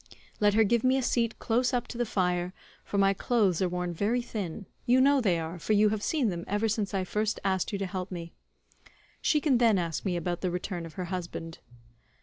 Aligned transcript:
Let 0.39 0.55
her 0.55 0.63
give 0.63 0.83
me 0.83 0.97
a 0.97 1.03
seat 1.03 1.37
close 1.37 1.75
up 1.75 1.87
to 1.89 1.97
the 1.99 2.07
fire, 2.07 2.55
for 2.83 2.97
my 2.97 3.13
clothes 3.13 3.61
are 3.61 3.69
worn 3.69 3.93
very 3.93 4.23
thin—you 4.23 4.99
know 4.99 5.21
they 5.21 5.37
are, 5.37 5.59
for 5.59 5.73
you 5.73 5.89
have 5.89 6.01
seen 6.01 6.29
them 6.29 6.43
ever 6.47 6.67
since 6.67 6.91
I 6.95 7.03
first 7.03 7.39
asked 7.43 7.71
you 7.71 7.77
to 7.77 7.85
help 7.85 8.09
me—she 8.09 9.39
can 9.41 9.59
then 9.59 9.77
ask 9.77 10.03
me 10.03 10.17
about 10.17 10.41
the 10.41 10.49
return 10.49 10.87
of 10.87 10.93
her 10.93 11.05
husband." 11.05 11.59